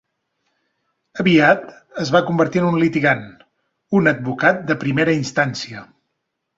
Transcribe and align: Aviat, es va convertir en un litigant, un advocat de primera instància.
Aviat, 1.23 1.67
es 2.05 2.13
va 2.17 2.23
convertir 2.31 2.63
en 2.63 2.67
un 2.71 2.79
litigant, 2.87 3.23
un 4.01 4.15
advocat 4.17 4.69
de 4.73 4.81
primera 4.87 5.19
instància. 5.23 5.91